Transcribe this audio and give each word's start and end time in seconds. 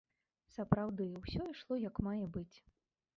Сапраўды, 0.53 1.05
усё 1.21 1.41
ішло 1.53 1.77
як 1.89 1.99
мае 2.09 2.23
быць. 2.39 2.57